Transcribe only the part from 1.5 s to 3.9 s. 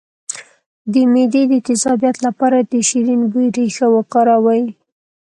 د تیزابیت لپاره د شیرین بویې ریښه